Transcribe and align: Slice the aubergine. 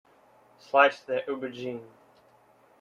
Slice 0.57 1.01
the 1.01 1.17
aubergine. 1.29 1.83